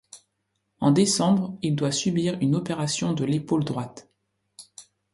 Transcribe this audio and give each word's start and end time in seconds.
En 0.79 0.89
décembre, 0.89 1.59
il 1.61 1.75
doit 1.75 1.91
subir 1.91 2.35
une 2.41 2.55
opération 2.55 3.13
de 3.13 3.23
l'épaule 3.23 3.63
droite. 3.63 4.09